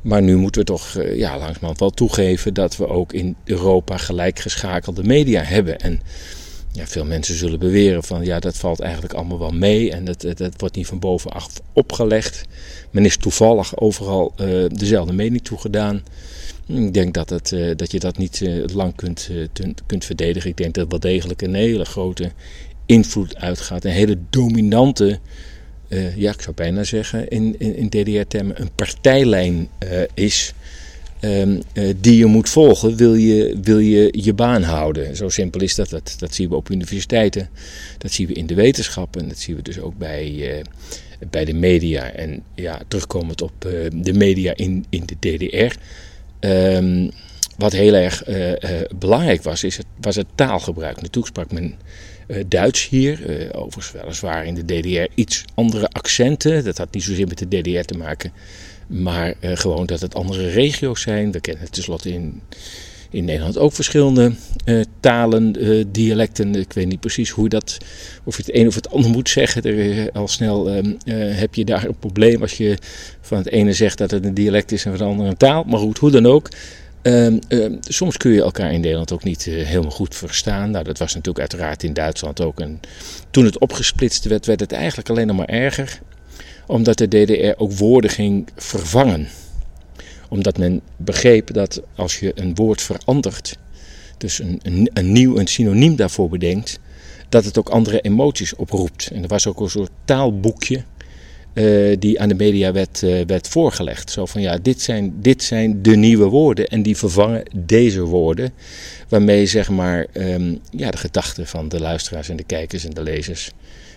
[0.00, 3.96] Maar nu moeten we toch uh, ja, langzamerhand wel toegeven dat we ook in Europa
[3.96, 5.78] gelijk geschakelde media hebben.
[5.78, 6.00] En
[6.72, 10.20] ja, veel mensen zullen beweren van ja, dat valt eigenlijk allemaal wel mee en dat,
[10.20, 12.44] dat, wordt niet van bovenaf opgelegd.
[12.90, 16.02] Men is toevallig overal uh, dezelfde mening toegedaan.
[16.66, 19.30] Ik denk dat, het, uh, dat je dat niet uh, lang kunt,
[19.86, 20.50] kunt verdedigen.
[20.50, 22.30] Ik denk dat wel degelijk een hele grote
[22.86, 23.84] invloed uitgaat.
[23.84, 25.18] Een hele dominante,
[26.16, 29.68] ja, ik zou bijna zeggen in, in, DDR-termen, een partijlijn
[30.14, 30.54] is
[31.20, 31.58] uh,
[31.96, 35.16] die je moet volgen, wil je, wil je je baan houden.
[35.16, 35.90] Zo simpel is dat.
[35.90, 36.14] dat.
[36.18, 37.48] Dat zien we op universiteiten,
[37.98, 40.62] dat zien we in de wetenschappen, dat zien we dus ook bij,
[41.30, 42.10] bij de media.
[42.10, 43.52] En ja, terugkomend op
[43.92, 45.76] de media in, in de DDR.
[46.44, 47.10] Ehm,
[47.56, 48.22] wat heel erg
[48.98, 50.96] belangrijk was, is het, was het taalgebruik.
[51.00, 51.74] Natuurlijk sprak men
[52.46, 53.18] Duits hier,
[53.52, 56.64] overigens weliswaar in de DDR iets andere accenten.
[56.64, 58.32] Dat had niet zozeer met de DDR te maken
[58.86, 61.32] maar gewoon dat het andere regio's zijn.
[61.32, 62.42] We kennen tenslotte in,
[63.14, 64.32] in Nederland ook verschillende
[64.64, 66.54] uh, talen, uh, dialecten.
[66.54, 67.78] Ik weet niet precies hoe dat,
[68.24, 69.62] of je het een of het ander moet zeggen.
[69.62, 70.92] Er, al snel ehm,
[71.36, 72.78] heb je daar een probleem als je
[73.20, 75.64] van het ene zegt dat het een dialect is en van het andere een taal.
[75.64, 76.48] Maar goed, hoe dan ook.
[77.02, 80.70] Um, um, soms kun je elkaar in Nederland ook niet helemaal goed verstaan.
[80.70, 82.60] Nou, dat was natuurlijk uiteraard in Duitsland ook.
[82.60, 82.80] En
[83.30, 86.00] toen het opgesplitst werd, werd het eigenlijk alleen nog maar erger
[86.66, 89.28] omdat de DDR ook woorden ging vervangen.
[90.28, 93.58] Omdat men begreep dat als je een woord verandert,
[94.18, 96.78] dus een, een, een nieuw een synoniem daarvoor bedenkt,
[97.28, 99.10] dat het ook andere emoties oproept.
[99.12, 100.82] En er was ook een soort taalboekje
[101.54, 104.10] uh, die aan de media werd, uh, werd voorgelegd.
[104.10, 108.52] Zo van ja, dit zijn, dit zijn de nieuwe woorden en die vervangen deze woorden.
[109.08, 113.02] Waarmee zeg maar um, ja, de gedachten van de luisteraars en de kijkers en de
[113.02, 113.50] lezers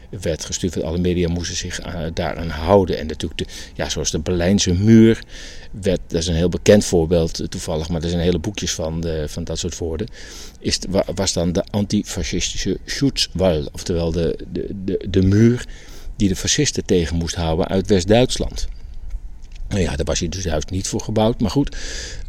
[0.10, 0.84] werd gestuurd.
[0.84, 2.98] Alle media moesten zich uh, daaraan houden.
[2.98, 5.24] En natuurlijk, ja, zoals de Berlijnse muur,
[5.72, 9.26] werd, dat is een heel bekend voorbeeld toevallig, maar er zijn hele boekjes van, de,
[9.28, 10.08] van dat soort woorden.
[10.60, 10.80] Is,
[11.16, 15.66] was dan de antifascistische Schutzwall, oftewel de, de, de, de muur
[16.16, 18.68] die de fascisten tegen moest houden uit West-Duitsland.
[19.70, 21.40] Nou ja, daar was hij dus juist niet voor gebouwd.
[21.40, 21.76] Maar goed,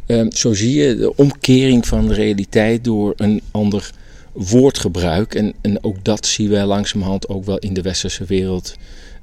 [0.07, 3.91] um, zo zie je de omkering van de realiteit door een ander
[4.39, 5.35] woordgebruik.
[5.35, 8.75] En, en ook dat zien wij langzamerhand ook wel in de westerse wereld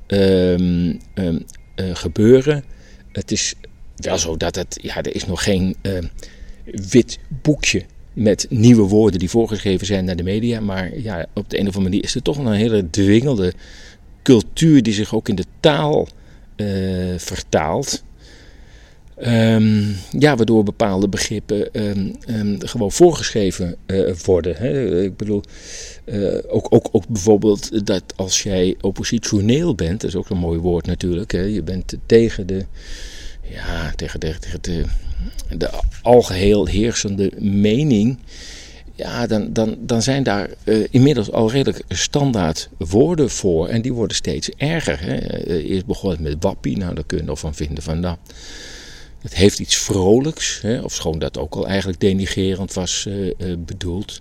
[0.07, 1.45] um, um,
[1.77, 2.65] uh, gebeuren.
[3.13, 3.55] Het is
[3.97, 5.99] wel zo dat het, ja, er is nog geen uh,
[6.65, 10.61] wit boekje met nieuwe woorden die voorgeschreven zijn naar de media.
[10.61, 13.53] Maar ja, op de een of andere manier is er toch een hele dwingelde
[14.23, 16.09] cultuur die zich ook in de taal
[16.57, 18.05] uh, vertaalt.
[19.25, 24.57] Um, ja, waardoor bepaalde begrippen um, um, gewoon voorgeschreven uh, worden.
[24.57, 25.03] Hè.
[25.03, 25.43] Ik bedoel,
[26.05, 30.59] uh, ook, ook, ook bijvoorbeeld dat als jij oppositioneel bent, dat is ook een mooi
[30.59, 31.33] woord natuurlijk.
[31.33, 31.41] Hè.
[31.41, 32.65] Je bent tegen de,
[33.43, 34.91] ja, tegen de, tegen
[35.59, 35.71] de,
[36.03, 38.19] algeheel heersende mening.
[38.95, 43.69] Ja, dan, dan, dan zijn daar uh, inmiddels al redelijk standaard woorden voor.
[43.69, 45.01] En die worden steeds erger.
[45.01, 45.45] Hè.
[45.59, 48.03] Eerst begon het met wappie, nou daar kun je nog van vinden van dat.
[48.03, 48.19] Nou,
[49.27, 53.33] het heeft iets vrolijks, hè, of schoon dat ook al eigenlijk denigerend was uh, uh,
[53.59, 54.21] bedoeld.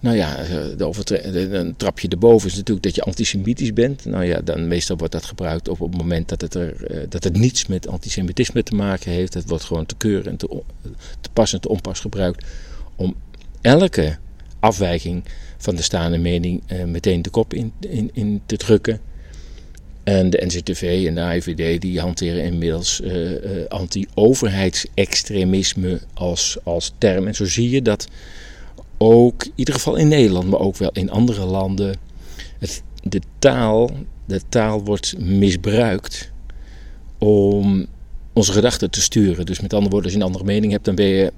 [0.00, 4.04] Nou ja, eh, een trapje erboven is natuurlijk dat je antisemitisch bent.
[4.04, 7.24] Nou ja, dan meestal wordt dat gebruikt op, op het moment dat het, er, dat
[7.24, 9.34] het niets met antisemitisme te maken heeft.
[9.34, 10.62] Het wordt gewoon te keuren en te,
[11.20, 12.44] te pas en te onpas gebruikt
[12.96, 13.14] om
[13.60, 14.18] elke
[14.60, 15.24] afwijking
[15.58, 19.00] van de staande mening meteen de kop in, in, in te drukken.
[20.04, 23.38] En de NCTV en de AIVD die hanteren inmiddels uh,
[23.68, 27.26] anti-overheidsextremisme als, als term.
[27.26, 28.08] En zo zie je dat
[28.98, 31.96] ook, in ieder geval in Nederland, maar ook wel in andere landen,
[32.58, 33.90] het, de, taal,
[34.24, 36.32] de taal wordt misbruikt
[37.18, 37.86] om
[38.32, 39.46] onze gedachten te sturen.
[39.46, 41.32] Dus met andere woorden, als je een andere mening hebt, dan ben je,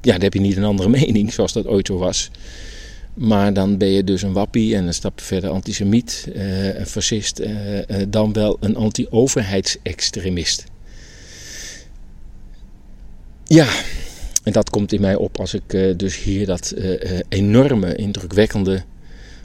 [0.00, 2.30] ja, dan heb je niet een andere mening zoals dat ooit zo was.
[3.14, 7.40] Maar dan ben je dus een wappie en een stap verder antisemiet, uh, een fascist,
[7.40, 10.64] uh, uh, dan wel een anti-overheidsextremist.
[13.44, 13.68] Ja,
[14.42, 16.74] en dat komt in mij op als ik dus hier dat
[17.28, 18.82] enorme, indrukwekkende,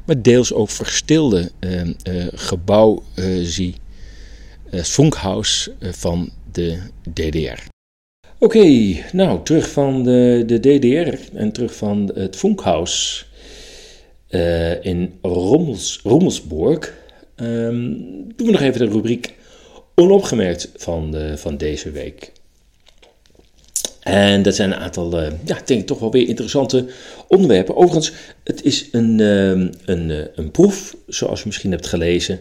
[0.05, 1.51] maar deels ook verstilde
[2.33, 3.03] gebouw
[3.43, 3.75] zie.
[4.71, 6.79] Funkhaus van de
[7.13, 7.63] DDR.
[8.39, 13.26] Oké, nou terug van de, de DDR en terug van het Funkhaus
[14.29, 16.93] uh, in Rommels, Rommelsburg.
[17.35, 19.33] Um, doen we nog even de rubriek
[19.95, 22.31] onopgemerkt van, van deze week.
[24.07, 26.85] En dat zijn een aantal, uh, ja, denk ik toch wel weer interessante
[27.27, 27.75] onderwerpen.
[27.75, 28.11] Overigens,
[28.43, 29.49] het is een, uh,
[29.85, 32.39] een, uh, een proef, zoals je misschien hebt gelezen.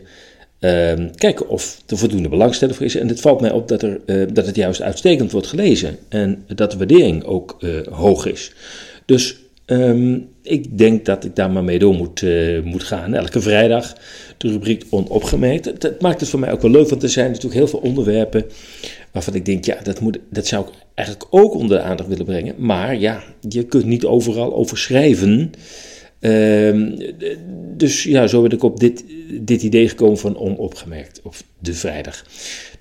[0.59, 2.94] Ehm, kijken of er voldoende belangstelling voor is.
[2.94, 4.01] En het valt mij op dat, er,
[4.33, 5.99] dat het juist uitstekend wordt gelezen.
[6.09, 7.59] En dat de waardering ook
[7.90, 8.53] hoog is.
[9.05, 9.37] Dus
[9.67, 13.15] Um, ik denk dat ik daar maar mee door moet, uh, moet gaan.
[13.15, 13.95] Elke vrijdag
[14.37, 15.81] de rubriek onopgemerkt.
[15.81, 18.45] Dat, maakt het voor mij ook wel leuk, want er zijn natuurlijk heel veel onderwerpen
[19.13, 22.25] waarvan ik denk, ja, dat, moet, dat zou ik eigenlijk ook onder de aandacht willen
[22.25, 22.55] brengen.
[22.59, 25.53] Maar ja, je kunt niet overal over schrijven.
[26.21, 26.97] Um,
[27.77, 29.05] dus ja, zo ben ik op dit,
[29.41, 32.25] dit idee gekomen van onopgemerkt, of de vrijdag.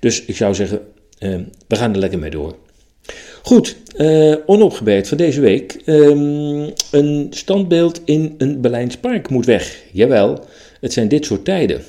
[0.00, 0.80] Dus ik zou zeggen,
[1.18, 2.56] um, we gaan er lekker mee door.
[3.46, 5.82] Goed, uh, van deze week.
[5.86, 9.82] Um, een standbeeld in een Berlijns park moet weg.
[9.92, 10.44] Jawel,
[10.80, 11.82] het zijn dit soort tijden.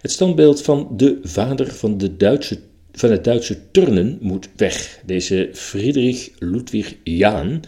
[0.00, 2.58] Het standbeeld van de vader van, de Duitse,
[2.92, 5.00] van het Duitse turnen moet weg.
[5.06, 7.60] Deze Friedrich Ludwig Jahn,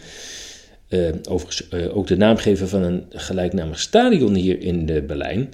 [0.89, 5.49] uh, overigens uh, ook de naamgever van een gelijknamig stadion hier in de Berlijn,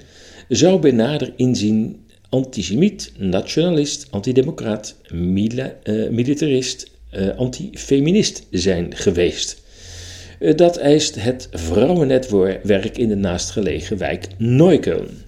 [0.48, 5.72] zou bij nader inzien antisemiet, nationalist, antidemocraat, mila,
[6.10, 6.96] militarist
[7.36, 9.62] antifeminist zijn geweest.
[10.40, 15.22] Uh, dat eist het vrouwennetwerk in de naastgelegen wijk Neukölln.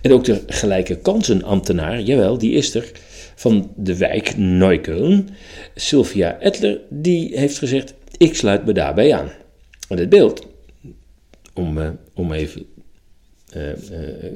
[0.00, 2.90] En ook de gelijke kansenambtenaar, jawel, die is er,
[3.34, 5.28] van de wijk Neukölln,
[5.74, 9.32] Sylvia Edler, die heeft gezegd: Ik sluit me daarbij aan.
[9.88, 10.46] En het beeld,
[11.54, 12.66] om, uh, om even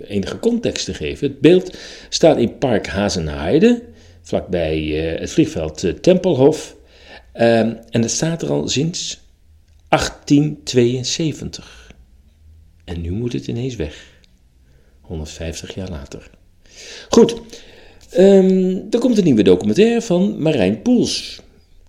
[0.07, 1.77] enige context te geven, het beeld
[2.09, 3.83] staat in Park Hazenheide
[4.28, 6.76] vlakbij uh, het vliegveld uh, Tempelhof.
[7.34, 9.20] Uh, en het staat er al sinds
[9.88, 11.92] 1872.
[12.84, 14.06] En nu moet het ineens weg.
[15.00, 16.30] 150 jaar later.
[17.08, 17.40] Goed,
[18.18, 21.40] um, er komt een nieuwe documentaire van Marijn Poels.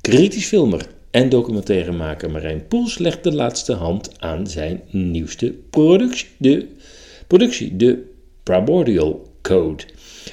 [0.02, 6.68] Kritisch filmer en documentairemaker Marijn Poels legt de laatste hand aan zijn nieuwste productie, de,
[7.28, 8.12] productie, de
[8.44, 9.84] Primordial Code.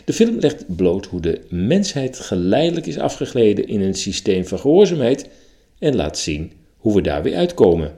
[0.04, 5.28] De film legt bloot hoe de mensheid geleidelijk is afgegleden in een systeem van gehoorzaamheid
[5.78, 7.94] en laat zien hoe we daar weer uitkomen.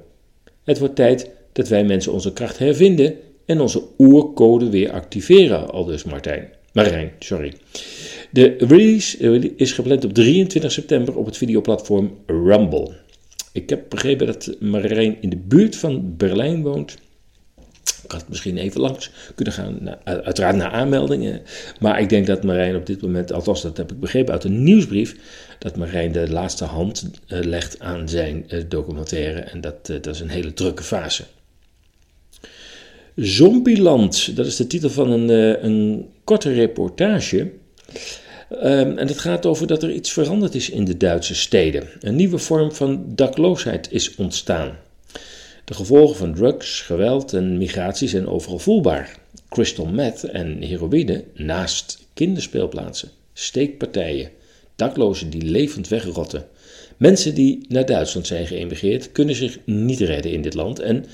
[0.64, 3.14] Het wordt tijd dat wij mensen onze kracht hervinden
[3.46, 6.48] en onze oercode weer activeren, aldus Martijn.
[6.72, 7.52] Marijn, sorry.
[8.30, 12.90] De release is gepland op 23 september op het videoplatform Rumble.
[13.52, 16.96] Ik heb begrepen dat Marijn in de buurt van Berlijn woont
[18.12, 21.42] had misschien even langs kunnen gaan, uiteraard naar aanmeldingen.
[21.80, 24.62] Maar ik denk dat Marijn op dit moment, althans dat heb ik begrepen uit een
[24.62, 25.16] nieuwsbrief,
[25.58, 29.40] dat Marijn de laatste hand uh, legt aan zijn uh, documentaire.
[29.40, 31.24] En dat, uh, dat is een hele drukke fase.
[33.16, 35.28] Zombieland, dat is de titel van een,
[35.64, 37.50] een korte reportage.
[38.50, 41.88] Um, en het gaat over dat er iets veranderd is in de Duitse steden.
[42.00, 44.78] Een nieuwe vorm van dakloosheid is ontstaan.
[45.68, 49.18] De gevolgen van drugs, geweld en migratie zijn overal voelbaar.
[49.48, 54.31] Crystal meth en heroïne naast kinderspeelplaatsen, steekpartijen,
[54.76, 56.46] daklozen die levend wegrotten.
[56.96, 61.04] Mensen die naar Duitsland zijn geëmigreerd kunnen zich niet redden in dit land en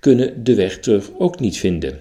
[0.00, 2.00] kunnen de weg terug ook niet vinden.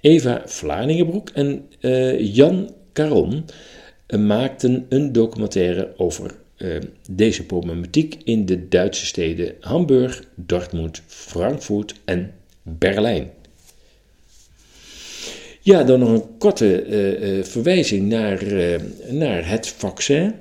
[0.00, 3.44] Eva Vlaardingenbroek en uh, Jan Caron
[4.08, 11.94] uh, maakten een documentaire over uh, deze problematiek in de Duitse steden Hamburg, Dortmund, Frankfurt
[12.04, 13.30] en Berlijn.
[15.60, 18.42] Ja, dan nog een korte uh, uh, verwijzing naar,
[19.10, 20.34] naar het vaccin.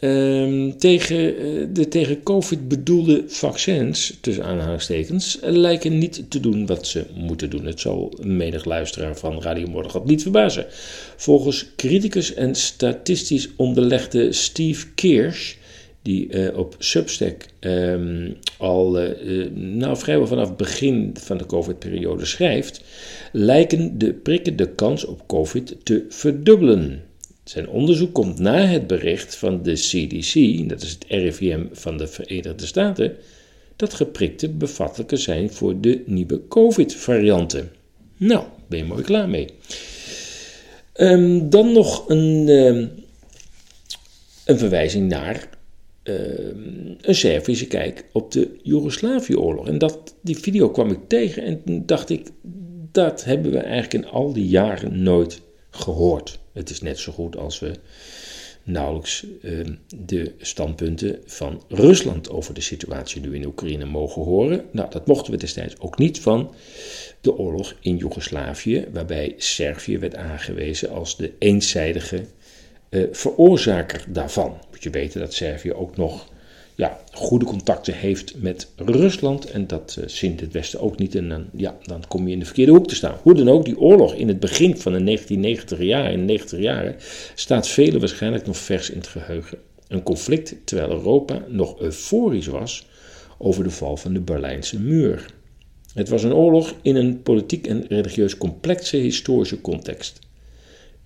[0.00, 6.86] Ehm, tegen eh, de tegen COVID bedoelde vaccins, tussen aanhalingstekens, lijken niet te doen wat
[6.86, 7.64] ze moeten doen.
[7.64, 10.66] Het zal menig luisteraar van Radio Morgengat niet verbazen.
[11.16, 15.54] Volgens criticus en statistisch onderlegde Steve Kirsch,
[16.02, 22.24] die uh, op Substack um, al uh, nou, vrijwel vanaf het begin van de COVID-periode
[22.24, 22.82] schrijft,
[23.32, 27.02] lijken de prikken de kans op COVID te verdubbelen.
[27.44, 32.06] Zijn onderzoek komt na het bericht van de CDC, dat is het RIVM van de
[32.06, 33.16] Verenigde Staten,
[33.76, 37.70] dat geprikte bevattelijker zijn voor de nieuwe COVID-varianten.
[38.16, 39.46] Nou, ben je mooi klaar mee.
[40.94, 42.90] Um, dan nog een, um,
[44.44, 45.48] een verwijzing naar
[46.02, 49.68] um, een Servische kijk op de Joegoslavië-oorlog.
[49.68, 52.28] En dat, die video kwam ik tegen en toen dacht ik,
[52.92, 56.38] dat hebben we eigenlijk in al die jaren nooit gehoord.
[56.52, 57.72] Het is net zo goed als we
[58.62, 64.64] nauwelijks uh, de standpunten van Rusland over de situatie nu in Oekraïne mogen horen.
[64.72, 66.54] Nou, dat mochten we destijds ook niet van
[67.20, 72.24] de oorlog in Joegoslavië, waarbij Servië werd aangewezen als de eenzijdige
[72.90, 74.58] uh, veroorzaker daarvan.
[74.70, 76.28] Moet je weten dat Servië ook nog
[76.74, 79.50] ja, goede contacten heeft met Rusland.
[79.50, 81.14] En dat uh, zint het Westen ook niet.
[81.14, 83.18] En dan, ja, dan kom je in de verkeerde hoek te staan.
[83.22, 86.58] Hoe dan ook, die oorlog in het begin van de 1990 jaren, in de 90
[86.58, 86.96] jaren,
[87.34, 89.58] staat velen waarschijnlijk nog vers in het geheugen.
[89.88, 92.86] Een conflict terwijl Europa nog euforisch was
[93.38, 95.26] over de val van de Berlijnse muur.
[95.94, 100.18] Het was een oorlog in een politiek en religieus complexe historische context.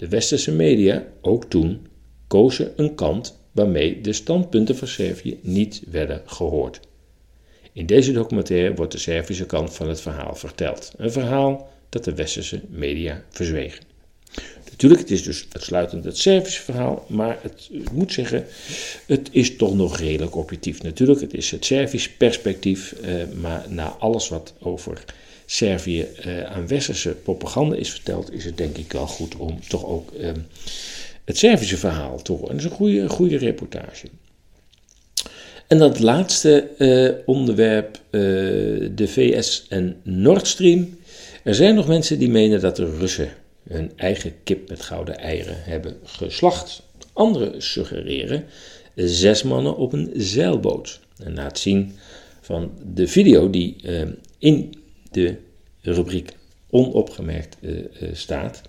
[0.05, 1.87] De westerse media, ook toen,
[2.27, 6.81] kozen een kant waarmee de standpunten van Servië niet werden gehoord.
[7.73, 10.93] In deze documentaire wordt de Servische kant van het verhaal verteld.
[10.97, 13.85] Een verhaal dat de westerse media verzwegen.
[14.71, 18.47] Natuurlijk, het is dus uitsluitend het Servische verhaal, maar het, moet zeggen,
[19.07, 20.83] het is toch nog redelijk objectief.
[20.83, 25.05] Natuurlijk, het is het Servisch perspectief, eh, maar na alles wat over
[25.47, 29.85] Servië eh, aan westerse propaganda is verteld, is het denk ik wel goed om toch
[29.87, 30.31] ook eh,
[31.25, 32.49] het Servische verhaal te horen.
[32.49, 34.07] Dat is een goede, goede reportage.
[35.67, 38.21] En dan het laatste uh, onderwerp, uh,
[38.95, 40.99] de VS en Nord Stream.
[41.43, 43.29] Er zijn nog mensen die menen dat de Russen
[43.69, 46.83] hun eigen kip met gouden eieren hebben geslacht.
[47.13, 48.45] Anderen suggereren
[48.95, 51.01] zes mannen op een zeilboot.
[51.25, 51.93] En na het zien
[52.41, 54.03] van de video die uh,
[54.39, 54.75] in
[55.15, 55.37] de
[55.81, 56.33] rubriek
[56.71, 57.57] onopgemerkt
[58.13, 58.63] staat,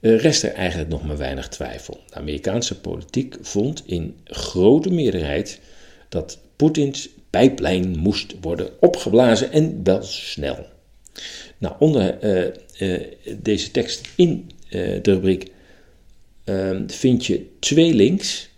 [0.00, 2.00] eh, rest er eigenlijk nog maar weinig twijfel.
[2.06, 5.60] De Amerikaanse politiek vond in grote meerderheid
[6.08, 10.66] dat Poetins pijplijn moest worden opgeblazen en wel snel.
[11.58, 12.18] Nou, onder
[13.38, 15.50] deze tekst in de rubriek
[16.44, 18.49] ehm, vind je twee links.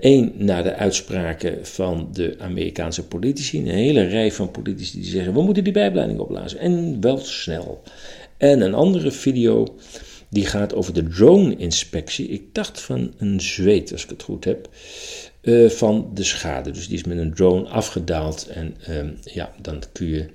[0.00, 3.58] Eén naar de uitspraken van de Amerikaanse politici.
[3.58, 7.82] Een hele rij van politici die zeggen: we moeten die bijblijning opblazen en wel snel.
[8.36, 9.76] En een andere video
[10.28, 12.28] die gaat over de drone-inspectie.
[12.28, 14.68] Ik dacht van een zweet, als ik het goed heb.
[15.42, 16.70] Uh, van de schade.
[16.70, 18.46] Dus die is met een drone afgedaald.
[18.46, 20.26] En uh, ja, dan kun je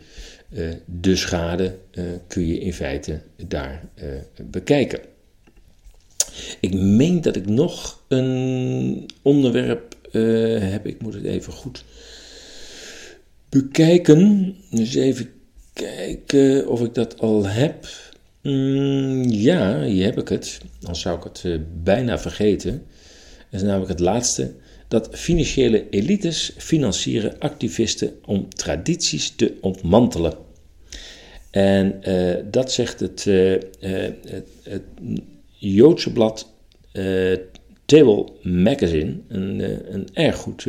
[0.49, 1.75] uh, de schade
[2.28, 3.89] kun je in feite daar
[4.41, 4.99] bekijken.
[6.59, 9.95] Ik meen dat ik nog een onderwerp
[10.59, 10.87] heb.
[10.87, 11.83] Ik moet het even goed
[13.49, 14.55] bekijken.
[14.71, 15.29] Dus even
[15.73, 17.87] kijken of ik dat al heb.
[18.43, 20.59] Mm, ja, hier heb ik het.
[20.79, 22.83] Dan zou ik het uh, bijna vergeten.
[23.49, 24.53] Dat is namelijk het laatste.
[24.87, 30.33] Dat financiële elites financieren activisten om tradities te ontmantelen.
[31.51, 33.23] En uh, dat zegt het,
[33.79, 34.81] het, het,
[35.59, 36.53] Joodse blad
[37.85, 39.17] Table Magazine.
[39.27, 39.59] Een,
[39.93, 40.67] een erg goed,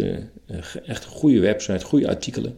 [0.87, 2.57] echt een goede website, goede artikelen.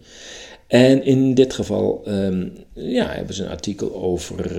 [0.67, 4.53] En in dit geval um, ja, hebben ze een artikel over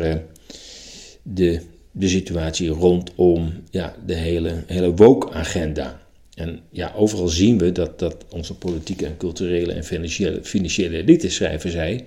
[1.24, 1.60] de,
[1.92, 6.02] de situatie rondom ja, de hele, hele woke-agenda.
[6.36, 11.30] En ja, overal zien we dat, dat onze politieke en culturele en financiële, financiële elite,
[11.30, 12.06] schrijven zij,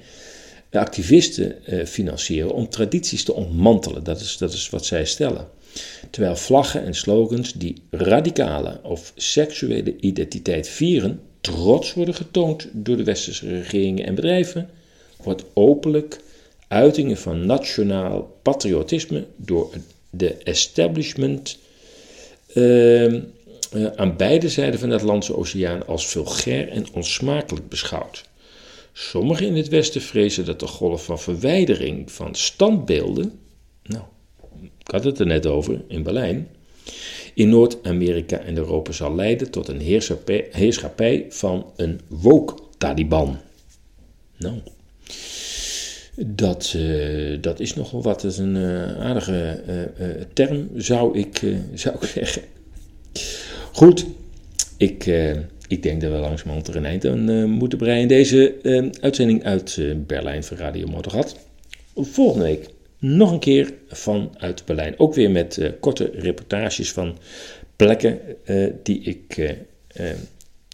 [0.71, 4.05] de activisten eh, financieren om tradities te ontmantelen.
[4.05, 5.49] Dat is, dat is wat zij stellen.
[6.11, 13.05] Terwijl vlaggen en slogans die radicale of seksuele identiteit vieren, trots worden getoond door de
[13.05, 14.71] westerse regeringen en bedrijven,
[15.23, 16.21] wordt openlijk
[16.69, 19.71] uitingen van nationaal patriotisme door
[20.11, 21.59] de establishment
[22.55, 23.21] uh, uh,
[23.97, 28.25] aan beide zijden van de Atlantische Oceaan als vulgair en onsmakelijk beschouwd.
[28.93, 33.39] Sommigen in het Westen vrezen dat de golf van verwijdering van standbeelden,
[34.87, 36.49] ik had het er net over in Berlijn,
[37.35, 39.81] in Noord-Amerika en Europa zal leiden tot een
[40.51, 43.39] heerschappij van een woke-Taliban.
[44.39, 44.59] Nou,
[46.17, 48.21] dat, uh, dat is nogal wat.
[48.21, 51.43] Dat is een uh, aardige uh, term, zou ik,
[51.75, 52.43] zou ik zeggen.
[53.73, 54.07] Goed,
[54.77, 55.07] ik,
[55.69, 58.09] ik denk dat we langzamerhand er een eind aan moeten breien.
[58.09, 58.55] Deze
[59.01, 61.37] uitzending uit Berlijn van Radio Motorrad.
[61.95, 62.75] Volgende week
[63.15, 64.99] nog een keer vanuit Berlijn.
[64.99, 67.19] Ook weer met korte reportages van
[67.77, 68.21] plekken
[68.83, 69.55] die ik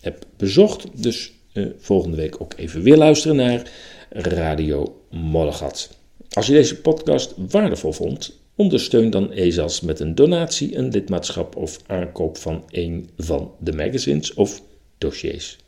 [0.02, 1.02] heb bezocht.
[1.02, 1.32] Dus
[1.78, 3.70] volgende week ook even weer luisteren naar
[4.08, 5.96] Radio Mollegat.
[6.30, 11.78] Als je deze podcast waardevol vond, ondersteun dan ESAS met een donatie, een lidmaatschap of
[11.86, 14.62] aankoop van een van de magazines of
[14.98, 15.58] dossiers.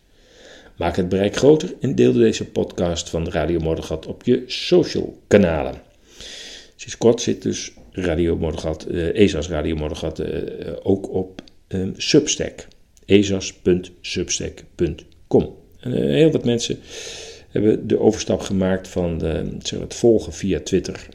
[0.76, 5.92] Maak het bereik groter en deel deze podcast van Radio Moddergat op je social kanalen.
[6.76, 10.26] Sinds kort zit dus Radio Moddergat, uh, ESA's Radio Moddergat uh,
[10.82, 12.66] ook op um, Substack.
[13.04, 15.54] esas.substack.com.
[15.78, 16.78] Heel wat mensen
[17.48, 21.08] hebben de overstap gemaakt van de, zeg, het volgen via Twitter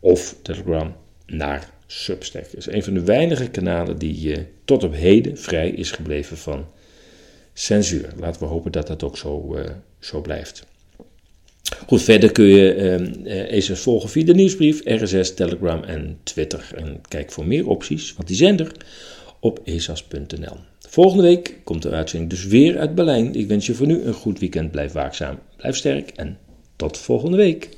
[0.00, 2.44] of Telegram naar Substack.
[2.44, 6.66] Dat is een van de weinige kanalen die tot op heden vrij is gebleven van
[7.52, 8.08] censuur.
[8.16, 9.56] Laten we hopen dat dat ook zo,
[9.98, 10.66] zo blijft.
[11.86, 16.70] Goed, verder kun je uh, volgen via de nieuwsbrief, RSS, Telegram en Twitter.
[16.76, 18.72] En kijk voor meer opties, want die zijn er,
[19.40, 20.56] op esas.nl.
[20.88, 23.34] Volgende week komt de uitzending dus weer uit Berlijn.
[23.34, 24.70] Ik wens je voor nu een goed weekend.
[24.70, 26.38] Blijf waakzaam, blijf sterk en
[26.76, 27.68] tot volgende week.